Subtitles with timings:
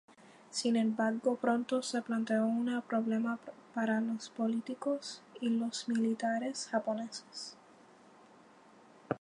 [0.49, 3.37] Sin embargo, pronto se planteó un problema
[3.75, 7.55] para los políticos y los militares japoneses.